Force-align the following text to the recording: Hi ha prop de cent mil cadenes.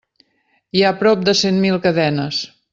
Hi 0.79 0.83
ha 0.87 0.93
prop 1.03 1.27
de 1.29 1.37
cent 1.43 1.63
mil 1.67 1.81
cadenes. 1.87 2.45